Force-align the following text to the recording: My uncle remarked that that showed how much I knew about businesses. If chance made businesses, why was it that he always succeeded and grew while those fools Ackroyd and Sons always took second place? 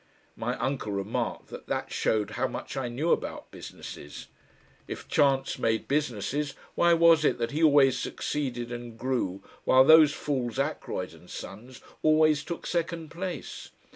My 0.35 0.57
uncle 0.57 0.91
remarked 0.91 1.49
that 1.49 1.67
that 1.67 1.91
showed 1.91 2.31
how 2.31 2.47
much 2.47 2.75
I 2.75 2.87
knew 2.87 3.11
about 3.11 3.51
businesses. 3.51 4.29
If 4.87 5.07
chance 5.07 5.59
made 5.59 5.87
businesses, 5.87 6.55
why 6.73 6.95
was 6.95 7.23
it 7.23 7.37
that 7.37 7.51
he 7.51 7.61
always 7.61 7.99
succeeded 7.99 8.71
and 8.71 8.97
grew 8.97 9.43
while 9.63 9.83
those 9.83 10.11
fools 10.11 10.57
Ackroyd 10.57 11.13
and 11.13 11.29
Sons 11.29 11.81
always 12.01 12.43
took 12.43 12.65
second 12.65 13.09
place? 13.11 13.69